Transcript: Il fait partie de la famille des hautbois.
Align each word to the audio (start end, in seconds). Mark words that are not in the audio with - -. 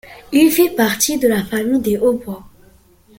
Il 0.31 0.49
fait 0.49 0.71
partie 0.71 1.19
de 1.19 1.27
la 1.27 1.45
famille 1.45 1.79
des 1.79 1.95
hautbois. 1.99 2.41